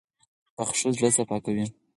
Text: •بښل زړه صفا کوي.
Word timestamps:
•بښل 0.55 0.89
زړه 0.97 1.09
صفا 1.17 1.37
کوي. 1.45 1.65